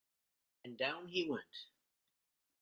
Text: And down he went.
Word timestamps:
And 0.63 0.79
down 0.79 1.09
he 1.09 1.29
went. 1.29 1.67